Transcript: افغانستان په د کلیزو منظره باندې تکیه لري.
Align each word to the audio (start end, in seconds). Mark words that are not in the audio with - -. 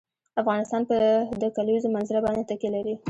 افغانستان 0.41 0.81
په 0.89 0.95
د 1.41 1.43
کلیزو 1.55 1.93
منظره 1.95 2.19
باندې 2.25 2.47
تکیه 2.49 2.69
لري. 2.75 2.93